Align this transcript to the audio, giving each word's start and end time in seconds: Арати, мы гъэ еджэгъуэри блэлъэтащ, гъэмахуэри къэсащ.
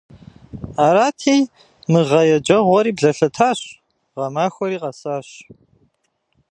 Арати, 0.85 1.37
мы 1.91 2.01
гъэ 2.09 2.21
еджэгъуэри 2.35 2.95
блэлъэтащ, 2.97 3.59
гъэмахуэри 4.15 4.77
къэсащ. 4.81 5.27